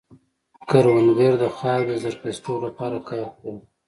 [0.69, 3.57] کروندګر د خاورې د زرخېزتوب لپاره کار کوي